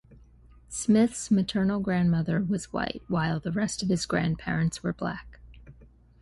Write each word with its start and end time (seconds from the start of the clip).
Smith's 0.67 1.29
maternal 1.29 1.79
grandmother 1.79 2.39
was 2.41 2.73
white, 2.73 3.03
while 3.07 3.39
the 3.39 3.51
rest 3.51 3.83
of 3.83 3.89
his 3.89 4.07
grandparents 4.07 4.81
were 4.81 4.93
black. 4.93 5.39